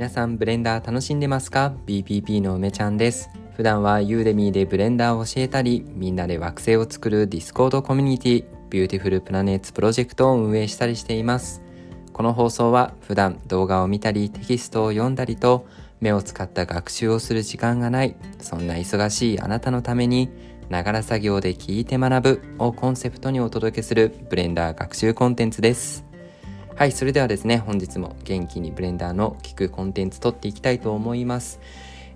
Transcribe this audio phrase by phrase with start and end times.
[0.00, 3.28] 皆さんブレンダー楽しんでますか ?BPP の梅ちゃんです。
[3.54, 11.60] 普段は Udemy でブレンダーを教えたりみんなで惑星を作る Discord コミュニティ Beautiful Planets Project を運営したりしています。
[12.14, 15.66] この放送は普段動画を見たりテキストを読んだりと
[16.00, 18.16] 目を使った学習をする時間がない。
[18.40, 20.30] そんな忙しいあなたのために
[20.70, 26.09] ながら作業で聞いて学ぶをコンセプトにお届けするブレンダー学習コンテンツです。
[26.80, 31.60] はい、それではですね、本日も元気にブレンダーの聞くコンテンツ撮っていきたいと思います。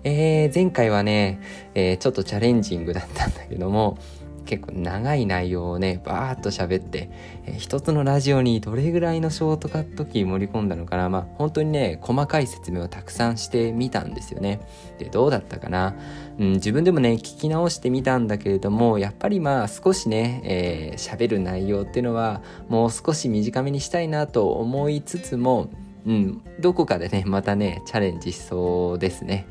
[0.03, 1.39] えー、前回はね、
[1.75, 3.99] えー、ちょっとチャレンジングだったんだけども、
[4.45, 7.09] 結構長い内容をねバーッと喋って、
[7.45, 11.09] えー、一つのラジオにどれぐらいのショートカットキー盛り込んだのかな。
[11.09, 14.59] まあ本当にね細かい説明をたくさんしてみたんですよね。
[14.97, 15.95] でどうだったかな、
[16.39, 25.69] うん、自分でもね聞き直してみたんだけれどもやっぱりまあ少しね喋、えー、る内容っていうのはもう少し短めにしたいなと思いつつも
[26.05, 29.47] うん、どこかでね、またね、チャレンジしそうですね。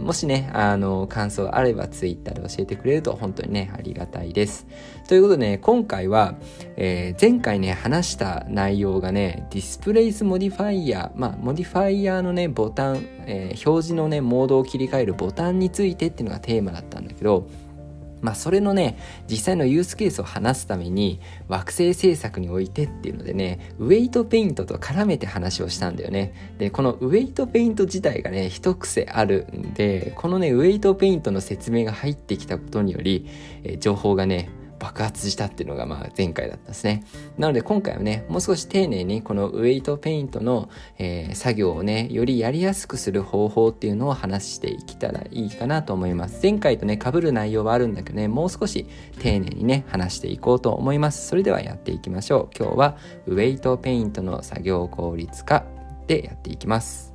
[0.00, 4.66] もしね、あの、感想あれば Twitter で教えてくれると本当にね、ありがたいです。
[5.08, 6.34] ということでね、今回は、
[6.76, 17.46] えー、前回ね、話した内容がね、 displace modifier、まあ、 modifier のね、ボタン、えー、表示のね、モードを切り替えるボタンについてっていうのがテーマだったんだけど、
[18.20, 26.54] まあそれのね実際のユースケースを話すために惑星制作においてっていうのでねウェイトペイントと絡めて話をしたんだよね。
[26.58, 33.26] でこのウェイトペイント自体がね一癖あるんでこのねウェイトペイントの説明が入ってきたことにより、
[33.64, 37.04] え情報がね爆発したっていうのがまあ前回だったんですね。
[37.36, 46.40] なので今回はね、もう少し丁寧にこのウェイトペイントの、えー、作業をね、よりやりやすくする方法っていうのを話していけたらいいかなと思います。
[46.42, 48.86] 前回とね、被る内容はあるんだけどね、もう少し
[49.20, 51.28] 丁寧にね、話していこうと思います。
[51.28, 52.56] それではやっていきましょう。
[52.58, 55.64] 今日はウェイトペイントの作業効率化
[56.06, 57.07] でやっていきます。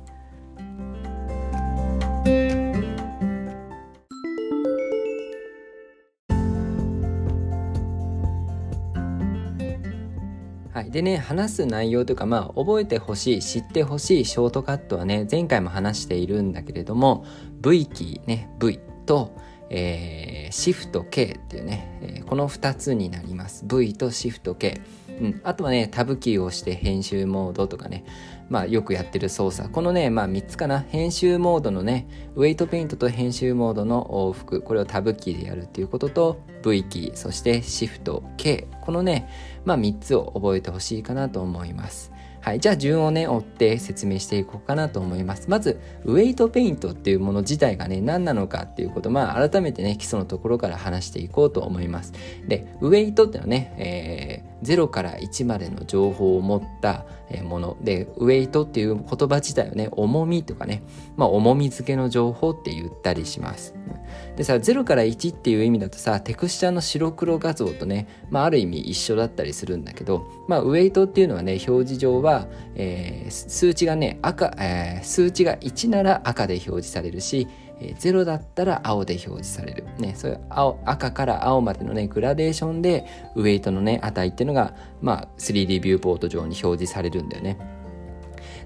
[10.94, 17.26] でね話す内容というかまあ覚えてほしい知ってほしいショートカットはね前回も話しているんだけれども
[17.62, 19.36] V キーね V と、
[19.70, 23.64] えー、シフト K っていうね、えー、この2つになります。
[23.66, 24.80] V とシフト K
[25.20, 28.04] うん、あとはねタブキーを押して編集モードとかね
[28.48, 29.68] まあよくやってる操作。
[29.68, 30.80] このねまあ3つかな。
[30.80, 34.60] 編集モードのねウェイトペイントと編集モードの往復。
[34.60, 37.16] これをタブキーでやるっていうことと V キー。
[37.16, 39.28] そしてシフト K このね
[39.64, 42.14] まあ3つを覚えてほしいかなと思います。
[42.44, 45.48] はい、じゃあ順をね追って説明していこうかなと思います。
[45.48, 52.12] まずウェイトペイントっていうもの自体がね何なのかっていうことまあ改めてね基礎のところから話していこうと思います。
[52.46, 57.04] でウェイトっていうのはね、えー、0から1までの情報を持った
[57.44, 57.76] もの。
[57.80, 60.82] でウェイトっていう言葉自体はね重みとかね。
[61.16, 63.74] まあ重み付けの情報って言ったりします。
[64.36, 77.48] でさ0から1っていう意味だとさテクスチャの白黒画像とね、まあ、ある意味一緒だったりするんだけど、まあ、ウェイトっていうのはね表示上は、えー、数値がね赤、えー、数値が1なら赤で表示されるし
[77.90, 79.84] え0だったら青で表示される。
[79.98, 87.58] ね、そういう青赤から青までのね、グラデーションでウェイトのね、値っていうのが、まあ、3D ビューポート上に表示されるんだよね。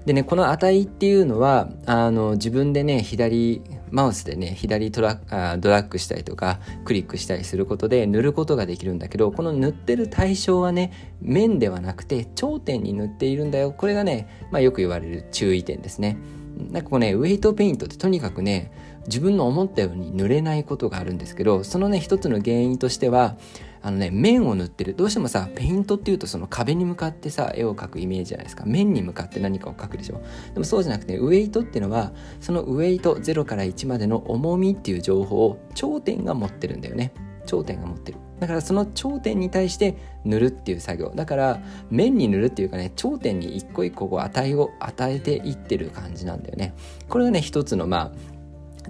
[0.09, 13.73] でね、この値っていうのは、あの、自分でね、左、マウスでね、左トラあドラッグしたりとか、クリックしたりすることで塗ることができるんだけど、この塗ってる対象はね、面ではなくて頂点に塗っているんだよ。
[13.73, 16.17] これがね、まあよく言われる注意点ですね。
[16.71, 18.73] なんかこうね、ウェイトペイントってとにかくね、
[19.09, 23.37] 自分の思ったように塗れないことがあるんですけど、そのね、一つの原因としては、
[23.83, 24.95] あのね面を塗ってる。
[24.95, 28.65] どうしてもさペイントっていうとその壁に向かってさ絵を描くイメージじゃないですか。
[28.67, 30.21] 面に向かって何かを描くでしょ。
[30.53, 37.13] でもそうじゃなくてウェイトっていうのはそのウェイト0から1までの重みっていう情報を頂点が持ってるんだよね。
[37.47, 38.19] 頂点が持ってる。
[38.41, 41.13] だからその頂点に対して塗るっていう作業。
[41.15, 46.75] だから面に塗るっていうかね頂点に一個一個こう値を与えていってる感じなんだよね。
[47.09, 48.38] これがね一つのまあ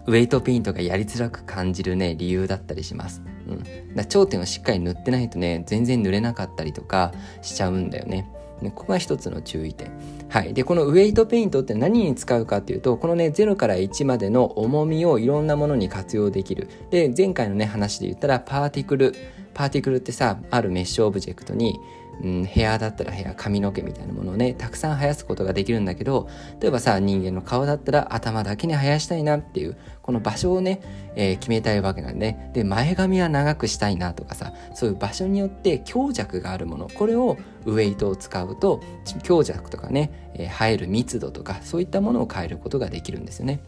[0.08, 7.12] ウェイトペイントがやりづらく感じるね理由だったりしますうん、だ頂点をしっかり塗ってないとね全然塗れなかったりとか
[7.43, 8.31] しちゃうんだよね。
[8.60, 9.90] ねここが一つの注意点。
[10.28, 10.52] はい。
[10.52, 16.69] で、このウェイトペイントって何に使うかっていうと、このね、0から1までの重みをいろんなものに活用できる。
[16.90, 19.14] で、前回のね、話で言ったら、パーティクル。
[19.55, 21.78] パーティクルってさ、あるメッシュオブジェクトに、
[22.23, 26.29] うん、ヘアだったらヘア髪の毛みたいなものをねたくさん生やすことができるんだけど
[26.61, 30.81] 例えばさ人間の顔だったら頭だけに生やしたいなっていうこの場所をね、
[31.17, 37.37] えー、決めたいわけなんで、で前髪は長くしたいなとかさそういう場所によって強弱があるものこれを
[37.67, 38.81] ウエイトを使うと
[39.23, 43.61] 強弱とかね、えー、生える密度とかそういったものを変えることができるんですよね。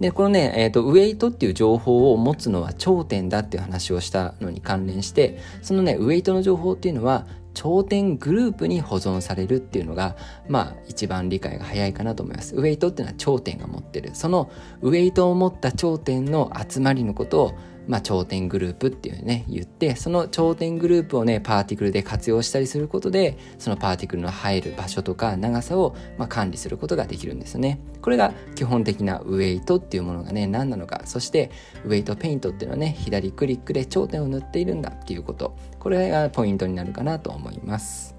[0.00, 10.14] で、このね、えっ、ー、と、ウェイトっていう情報を持つのは頂点だっていう話をしたのに関連して、そのね、ウェイトの情報っていうのは、頂点グループに保存されるっていうのが、
[10.46, 12.54] まあ、一番理解が早いかなと思います。
[12.54, 14.10] ウェイトっていうのは頂点が持ってる。
[14.12, 14.50] その
[14.82, 17.54] ウェイトを持った頂点の集まりのことを
[17.86, 27.80] まあ、頂点グループっていうね言ってその頂点グループをねパーティクルで活用したりすることでそのパーティクルの入る場所とか長さを、まあ、管理することができるんですよね。
[28.02, 31.02] これが基本的なウェイトっていうものがね何なのか。
[31.04, 31.50] そして
[31.84, 35.56] ウェイトペイントっていうのはね左クリックで頂点を塗っているんだっていうこと。
[35.78, 38.15] これがポイントになるかなと思います。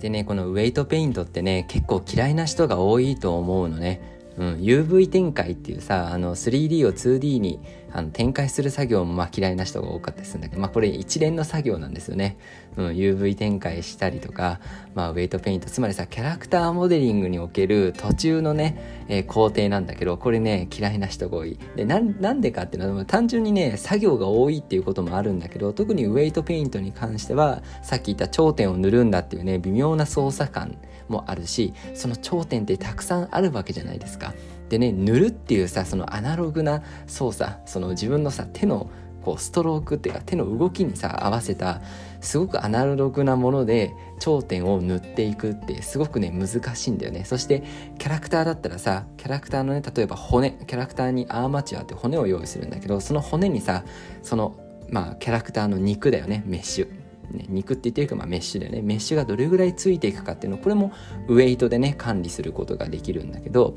[0.00, 4.19] でね、このウェイトペイントってね、結構嫌いな人が多いと思うのね。
[4.38, 7.60] うん、UV 展開っていうさあの 3D を 2D に
[7.92, 12.38] あの展開する作業もまあ嫌いな人が多かったりするんだけど、まあ、これ一連の作業なんですよね、
[12.76, 14.60] うん、UV 展開したりとか、
[14.94, 21.58] まあ、ウェイトペイントつまりさキャラクターモデリングにおける途中のね、えー、工程なんだけどこれね嫌いな人が多い。
[21.74, 30.76] でなんでかっていうのは単純にね作業が多いっていうこともあるんだけど特にウェイトペイントに関してはさっき言った頂点を塗るんだっていうね微妙な操作感
[31.10, 34.32] もあるしその頂点ってたくさんあるわけじゃないですか。
[34.68, 38.88] でね塗るっていうさそのアナログな操作その自分のさ手の
[39.24, 41.82] こうストロークっていうか手の動きにさ合わせた
[42.20, 47.62] すごくアナログなもので頂点を塗っていくってすごくね難しいんだよねそして
[47.98, 53.84] キャラクターだったらさキャラクターのね例えば骨キャラクターにアーマチュアって骨を用意するんだけどその骨にさ
[54.22, 54.56] その
[54.88, 56.99] まあキャラクターの肉だよねメッシュ
[57.30, 58.82] ね、肉って言ってるか、まあ、メッシュでね。
[58.82, 60.92] メッシュがどれぐらいついていくかっていうのこれも
[61.28, 63.74] ウエイトでね管理することができるんだけど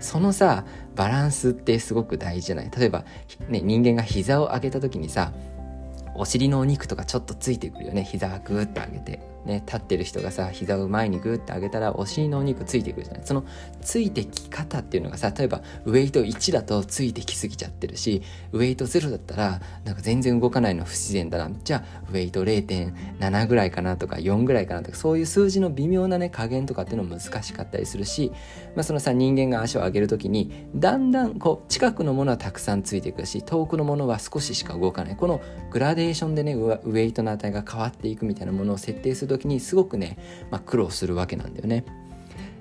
[0.00, 0.64] そのさ
[0.94, 2.70] バランスってすごく大事じゃない？
[2.76, 3.04] 例えば、
[3.48, 5.32] ね、人間が膝を上げた時にさ
[6.14, 8.04] お尻のお肉とかちょっとついてくるよね。
[8.04, 9.35] 膝がグーッと上げて。
[9.46, 13.22] ね、立ってる人がさ膝を前にグーって上げたらお尻のお肉ついてくるじゃない。
[13.24, 13.44] その
[13.80, 18.22] ついてき方っていうのがさ例えばウェイト1だとついてきすぎちゃってるし
[18.52, 21.50] ウェイト0だったらなんか全然動かないの不自然だな。
[21.64, 28.32] じゃあウェイト0.7ぐらいかなとか4ぐらいかなとかそういう数字の微妙なね加減とかっていうの難しかったりするし、
[28.74, 35.16] まあ、そのさ人間が足を上げる時にだんだんこう近くのものはたくさんついてくるし遠くのものは少ししか動かない。
[35.16, 35.40] この
[35.70, 40.18] グラデーションでねウェイトの値が変わっていくみたいなものを設定すると時にすごくね、
[40.50, 41.84] まあ、苦労するわけなんだよね。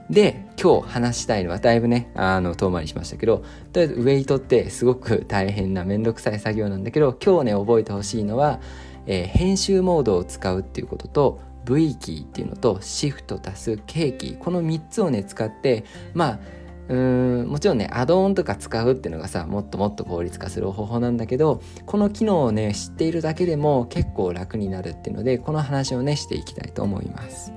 [0.09, 3.43] で今日話したいのはだいぶねあの遠回りしましたけど
[3.73, 8.59] とりあえずウェイトってすごく大変なめんどくさい作業なんだけど今日ね覚えてほしいのは、
[9.07, 15.83] えー、編集モードを使うっていうことと V キーっていうのとシフト足す K キーこの3つをね使って
[16.13, 16.39] まあ
[16.87, 27.51] うんもちろんねアドオンとか使うっていうのがさもっともっと効率化する方法なんだけどこの機能をね知っているだけでも結構楽になるっていうのでこの話をねしていきたいと思います。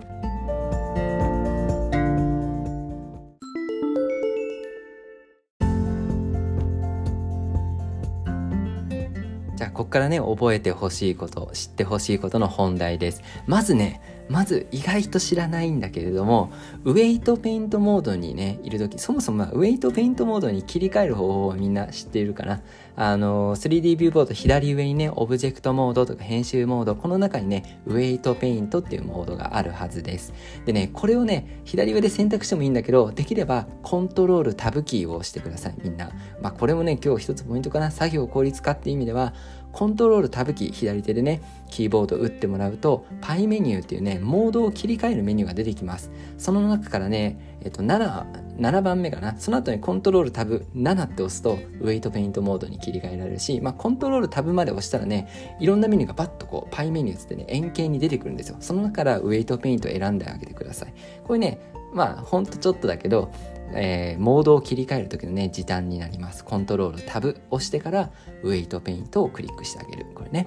[9.57, 13.23] じゃあここからね覚えてほしいこと知ってほしいことの本題です。
[13.47, 16.53] まずねまず意外と知らないんだけれども
[16.85, 22.61] ウェイトペイントモードにねいる時そもそもウェイトペイントモードに切り替える方法はみんな知っているかな。
[23.00, 26.97] あの 3D ビューボート左上にねオブジェクトモードとか編集モード。
[26.97, 30.35] この中にねウェイトペイントっていうモードがあるはずです。
[30.67, 36.11] でねこれをね左上で選択してもいいんだけどできればコントロールタブキーを押してくださいみんな。
[36.43, 37.91] まあこれもね今日一つポイントかな。
[37.91, 39.33] 作業効率化っていう意味では
[39.73, 46.11] コントロールタブキー左手でねキーボード打ってもらうとパイメニューっていうねモードを切り替えるメニューが出てきます。
[46.37, 49.37] その中からね、えっと、7, 7番目かな。
[49.39, 55.29] その後にコントロールタブ7って押すとウェイトペイントモードに切り替えられるし、まあ、コントロールタブまで押したらね
[55.61, 58.57] いろんなメニューがバッとこうパイメニューつってね円形に出てくるんですよ。
[58.61, 60.95] その中からウェイトペイントを選んであげてください。
[61.25, 61.61] これね
[61.93, 63.31] まあほんとちょっとだけど
[63.75, 66.45] えー、モードを切り替える時のね時短になります。
[66.45, 68.11] コントロールタブ押してから
[68.43, 70.07] ウェイトペイントをクリックしてあげる。
[70.15, 70.47] これね。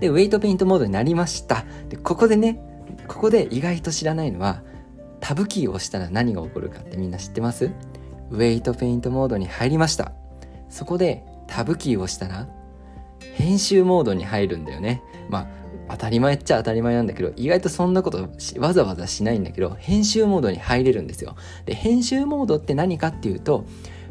[0.00, 1.64] でウェイトペイントモードになりました。
[1.88, 2.60] でここでね
[3.08, 4.62] ここで意外と知らないのは
[5.20, 7.70] タブキーを押したら何が起こるかってみんな知ってます？
[8.30, 10.12] ウェイトペイントモードに入りました。
[10.68, 12.48] そこでタブキーを押したら
[13.34, 15.02] 編集モードに入るんだよね。
[15.28, 15.46] まあ
[15.88, 18.28] 当たり前っちゃ当たり前なんだけど意外とそんなこと
[18.58, 21.36] わざわざしないんだけど編集モードに入れるんですよ。
[21.64, 23.64] で編集モードって何かっていうと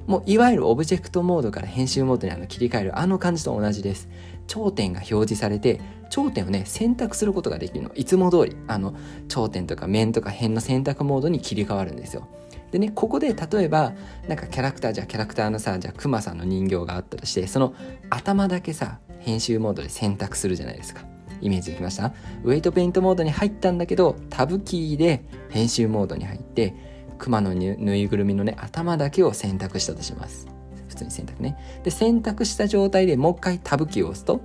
[0.08, 4.08] もういわゆるオブジェクトモードから編集モードにあの切り替えるあの感じと同じです。
[4.48, 7.92] 頂点が表示されて頂点をね選択することができるの。
[7.96, 8.94] いつも通りあの
[9.28, 12.28] 頂点とか面とか辺の選択モードに切り替わるんですよ。
[12.72, 13.94] でねここで例えば
[14.28, 17.74] なんかキャラクターじゃキャラクターのさじゃあクマさんの人形があったとしてその
[18.10, 21.15] 頭だけさ編集モードで選択するじゃないですか。
[21.42, 22.14] イメージできました？
[22.44, 26.74] ウェイトペイントモードに入ったんだけどタブキーで編集モードに入って
[27.18, 30.48] クマのぬいぐるみのね頭だけを選択したとします。
[30.88, 31.58] 普通に選択ね。
[31.84, 34.42] で選択した状態でもう一回タブキーを押すと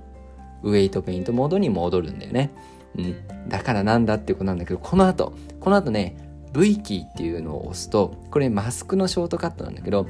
[0.63, 2.49] ウェイトペイントモードに戻るんだよね。
[2.97, 3.49] うん。
[3.49, 6.17] だからなんだっていうことなんだけどこの後この後ね
[6.53, 10.07] V キーっていうのを押すとこれマスクのショートカットなんだけど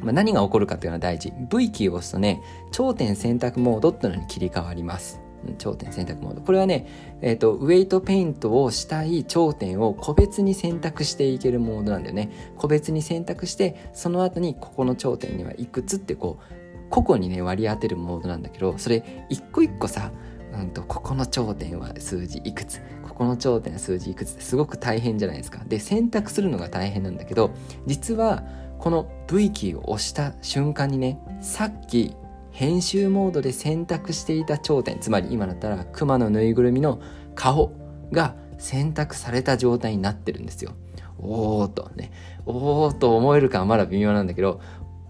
[0.00, 1.32] まあ、何が起こるかっていうのは大事。
[1.50, 5.20] V キーを押すとね頂点選択モードっていうのに切り替わります。
[5.58, 6.40] 頂点選択モード。
[6.40, 6.86] これはね、
[7.20, 12.30] えーと、ウェイトペイントをしたい頂点を個別に選択していけるモードなんだよね。
[12.56, 16.58] 個別に選択してその後にここの頂点にはいくつってこう
[16.90, 20.10] 個々にね割り当てるモードなんだけどそれ一個一個さ、
[20.52, 25.62] うんと、ここの頂点は数字いくつここの頂点は数字いくつってすごく大変じゃないですか。
[25.66, 27.50] で選択するのが大変なんだけど
[27.86, 28.44] 実は
[28.78, 32.14] この V キーを押した瞬間にねさっき
[32.58, 37.00] 編集モードで選択していた頂点つまり今だったらクマのぬいぐるみの
[37.36, 37.72] 顔
[38.10, 40.72] が選択された状態になってるんですよ。
[41.20, 42.10] おーとね。
[42.46, 44.60] おーと思えるかはまだ微妙なんだけど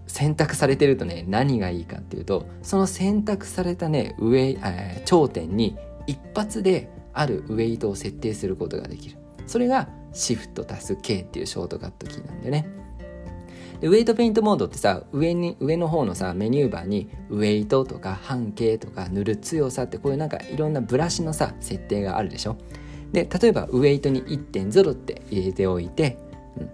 [0.06, 9.16] 選択されてるとね何がいいかっていうとその選択されたね上、えー、頂点に一発であるウェイトを設定することができる。
[9.46, 12.68] それがシフト足す K っていうショートカットキーなんでね。
[13.80, 22.56] でウェイトペイントモードってさ上に上の方のさメニューバーにウェイトとか半径とか塗る強さってこういうなんかいろんなブラシのさ設定があるでしょ？
[23.12, 26.18] で例えばウェイトに1.0って入れておいて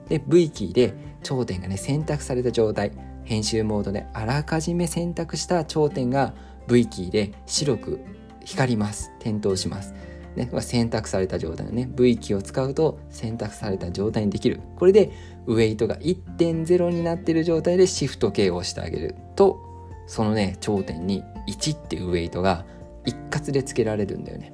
[0.09, 2.93] で V キーで頂点がね選択された状態。
[3.25, 6.35] 編集モードであらかじめ選択した頂点が
[6.69, 8.01] V キーで白く
[8.45, 9.13] 光ります。
[9.19, 9.95] 点灯します。
[10.37, 11.89] ね、選択された状態のね。
[11.95, 14.61] V キーを使うと選択された状態にできる。
[14.77, 15.13] これで
[15.47, 19.15] ウェイトが1.0になっている状態でシフト K を押してあげる。
[19.37, 19.61] と
[20.07, 22.65] そのね頂点に1っていうウェイトが
[23.05, 24.53] 一括でつけられるんだよね。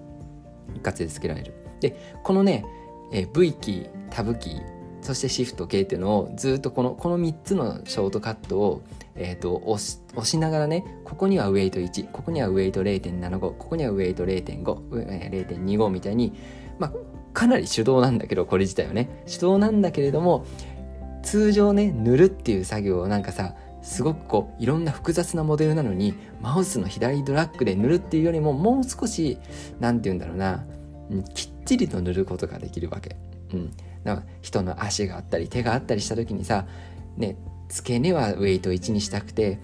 [0.75, 1.55] 一括でつけられる。
[1.81, 2.65] でこのね、
[3.13, 8.83] え V キータブキーそしてシフト K っていうのをずっとこのこの3つのショートカットを
[9.23, 16.33] えーと、押し押しながらねここにはウェイト1ここにはウェイト0.75ここにはウェイト0.50.25みたいに、
[16.79, 16.93] まあ、
[17.35, 20.47] かなり手動なんだけどこれ自体はね手動なんだけれども
[21.23, 29.39] 通常ね塗るっていう作業をなんかさすごくこういろんな複雑なモデルなのにマウスの左ドラッグで塗るっていうよりももう少し
[29.81, 30.65] 何て言うんだろうな、
[31.11, 33.17] うん、きっちりと塗ることができるわけ。
[33.53, 33.71] うん、
[34.05, 36.67] だから人の足があったり手があったりした時にさ
[37.17, 37.37] ね
[37.71, 39.59] 付け根はウェイト1にしたくて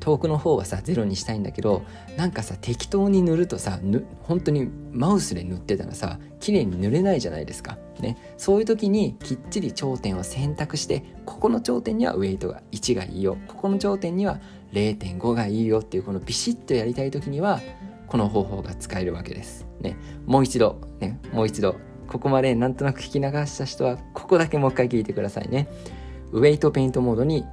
[0.00, 1.82] 遠くの方はさ0にしたいんだけど
[2.16, 7.78] なんかさ適当に塗るとさぬ本当にマウスで塗ってたらさ綺麗に塗れないじゃないですか。
[8.00, 14.40] ね、そういう時にきっちり頂点を選択してここの頂点にはウェイトが1がいいよここの頂点には
[14.72, 17.60] 0.5がいいよっていうこのビシッとやりたい時には
[18.06, 19.66] この方法が使えるわけです。
[19.80, 21.76] ね、もう一度、ね、もう一度
[22.08, 25.68] ここまでなんとなく聞き流した人はここだけもう一回聞いてくださいね。
[26.32, 27.44] ウェイトペイントモードに、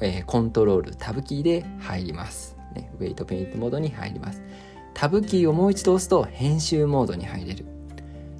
[0.00, 2.90] えー、コントロールタブキーで入ります、ね。
[3.00, 4.42] ウェイトペイントモードに入ります。
[4.94, 7.66] タブキーをもう一度押すと編集モードに入れる。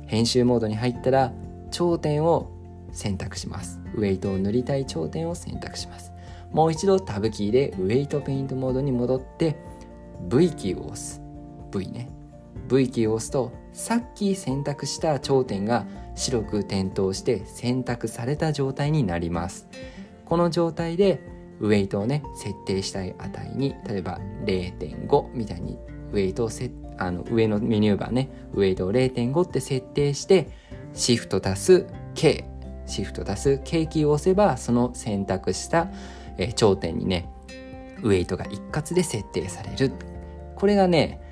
[0.07, 1.33] 編集モードに入ったら
[1.71, 2.51] 頂点を
[2.93, 3.81] 選択します。
[3.97, 6.13] ウェイトを塗りたい頂点を選択します。
[6.53, 9.57] もう一度タブキーでウェイトペイントモードに戻って
[10.29, 11.21] V キーを押す。
[11.73, 12.09] V ね。
[12.69, 19.69] V キーを押すとさっき選択した頂点が白く点灯して選択された状態になります。
[20.25, 21.21] この状態で
[21.61, 25.77] ウェイトをね設定したい値に例えば0.5みたいに
[26.13, 30.49] ウェイトをせあの上のメニューバーねウェイトを0.5って設定して
[30.95, 32.45] シフト足す K
[32.87, 35.89] シフト足す K キーを押せばその選択した、
[36.39, 37.29] え頂点にね
[38.03, 39.93] ウェイトが一括で設定される。
[40.55, 41.24] これがね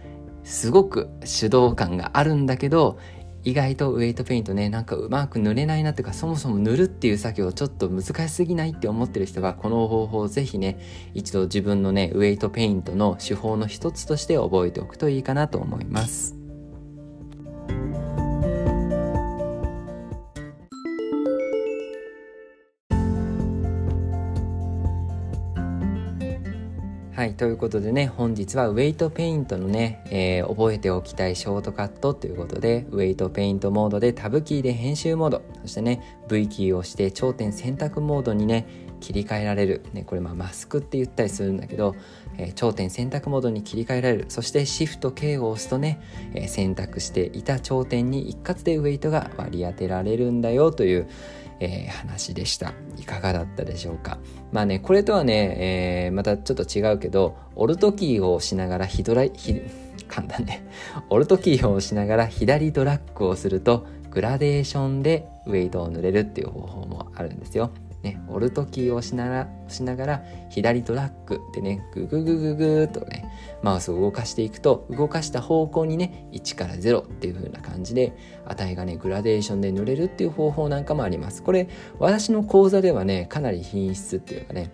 [0.45, 2.99] すごく手動感があるんだけど
[3.45, 10.79] 意外とウエイトペイントねなんかうまく塗れないなっていうかそもそも塗るっていう作業ちょっと難しすぎないって思ってる人はこの方法をぜひね
[11.15, 16.42] 一度自分のねウエイトペイントの手法の一つとして覚えておくといいかなと思います。
[27.23, 38.67] はいということでね本日はウェイトペイントのね、えー、覚えておきたいショートカットということでウェイトペイントモードでタブキーで編集モードそしてね V キーを押して頂点選択モードにね
[38.99, 41.95] 切り替えられる、ね、これまあマスクって言ったりするんだけど、
[42.38, 44.25] えー、頂点選択モードに切り替えられる。
[44.29, 46.00] そしてシフト K を押すとね、
[46.35, 51.09] えー、選択していた頂点に一括でウェイトが割り当てられるんだよという、
[51.64, 52.75] えー、話でした。
[52.99, 54.19] いかがだったでしょうか？
[54.50, 59.61] まあねこれとはね、えー、またちょっと違うけどオルトキーを押しながらヒドライひ
[60.09, 60.66] 簡単ね。
[61.09, 67.71] オルトキーを押 しながら左ドラッグをするとグラデーションでウェイトを塗れるっていう方法もあるんですよ。
[68.03, 73.25] ね、オルトキーをしながらしながら左ドラッグでねグググググーとね
[73.63, 78.13] マウスを動かしていくと動かした方向にね1から0っていう風な感じで
[78.45, 81.43] 値がねグラデーションで塗れるっていう方法なんかもあります。
[81.43, 81.69] これ
[81.99, 84.73] 私の講座ではねかなり品質っていうかね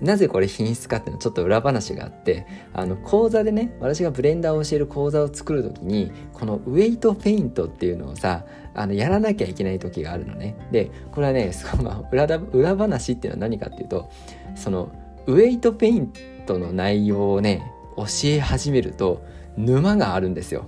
[0.00, 10.56] なぜこれ品質かっていうのはちょっと裏話があってあの講座でね私がブレンダーを教える講座を作る時にこのウェイトペイントっていうのをさあのやらなきゃいけない時があるのね。
[10.70, 14.10] でこれはねその裏裏話っていうのは何かっていうと
[14.56, 14.90] その
[15.26, 16.12] ウェイトペイン
[16.46, 19.24] トの内容をね教え始めると
[19.56, 20.66] 沼があるんですよ。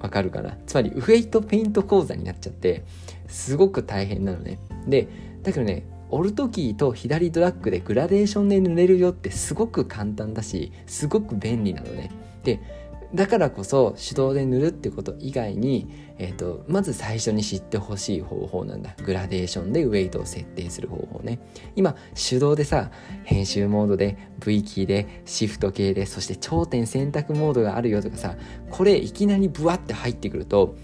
[0.00, 0.56] わかるかな？
[0.66, 2.84] つまりウェイトペイント講座になっちゃって
[3.26, 4.58] すごく大変なのね。
[4.86, 5.08] で
[5.42, 12.10] だけどねオルトキーと左ドラッグでグラデーションで塗れるよってすごく簡単だしすごく便利なのね。
[12.44, 12.60] で
[13.14, 15.88] だからこそ手動で塗るってこと以外に、
[16.18, 18.94] えーと、まず最初に知ってほしい方法なんだ。
[19.02, 21.40] グラデーションでウェイトを設定する方法ね。
[21.74, 22.90] 今手動でさ
[23.24, 28.36] 編集モードで V キーでシフト系でそして頂点選択モードがあるよとかさ
[28.70, 30.76] これいきなりブワッて入ってくると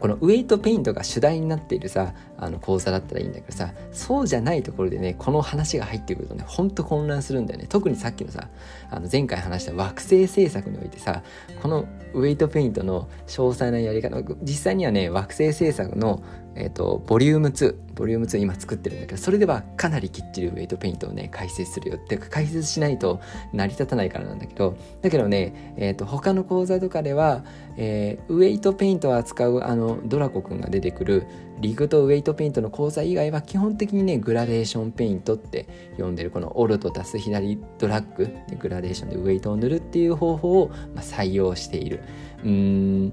[0.00, 7.66] このウェイトペイントが主題になっているさあの講座だったらいいんだけどさそうじゃないところでねこの話が入ってくるとねほんと混乱するんだよね。
[7.68, 8.48] 特にさっきのさ
[8.90, 11.22] あの前回話した惑星制作においてさ
[11.62, 16.22] このウェイトペイントの詳細なやり方実際にはね惑星制作の
[16.54, 23.20] えっ、ー、とボリューム2ボリューム2今作ってるんだけどそれではかなりきっちりウェイトペイントをね解説するよってか解説しないと
[23.52, 27.44] 成り立たないからなんだけどだけどね、えーと、他の講座とかでは、
[27.76, 31.26] えー、ウェイトペイントを扱うあのドラコくんが出てくる
[31.60, 42.02] リグとウェイトペイントの講座以外は基本的にねグラデーションペイントって呼んでるこのオルト足す左ドラッグでグラデーションでウェイトを塗るっていう方法を、ま、採用している。
[42.44, 43.12] うん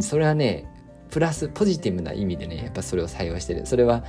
[0.00, 0.66] それはね
[1.10, 3.66] プラスポジティブな意味でねやっぱそれを採用してる。
[3.66, 4.04] それは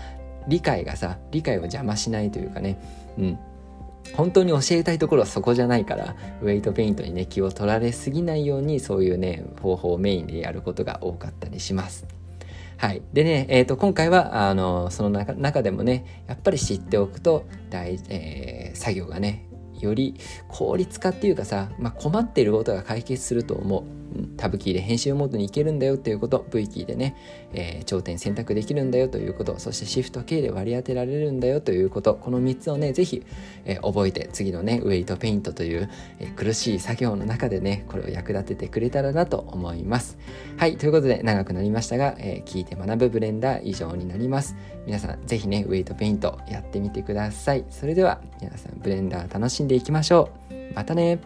[0.47, 2.79] 理解がさ理解を邪魔しないというかね。
[3.17, 3.39] うん。
[4.15, 12.20] 本当に教えたいところはそこじゃないからウェイトペイントにね気を取られすぎないようにそういうね方法をメインでやることが多かったりします。
[12.81, 13.03] はい。
[13.13, 19.47] でね、えっ、ー、と、今回は、あの、その中でもね、やっぱり知っておくと大、えー、作業がね、
[19.79, 20.15] より
[20.47, 24.00] 効率化っていうかさ、まあ、困っていることが解決すると思う。
[24.37, 27.15] タブキーで編集モードに行けるんだよということ V キーでね、
[27.53, 33.25] えー、頂点選択できるんだよということそしてシフト K で割り当てられるんだよということこの3つをね是非、
[33.65, 40.17] えー、覚えて次のねウェイトペイントという、えー、苦しい作業の中でねこれを役立ててくれたらなと思います。
[40.57, 44.55] はいということで長くなりましたが、え聞いて学ぶブレンダー以上になります。
[44.85, 47.65] 皆さん是非ねウェイトペイントやってみてください。
[47.69, 50.75] それでは皆さんブレンダー楽しんでいきましょう。
[50.75, 51.19] またね。